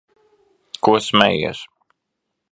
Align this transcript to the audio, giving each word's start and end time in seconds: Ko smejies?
Ko 0.83 0.93
smejies? 1.07 1.61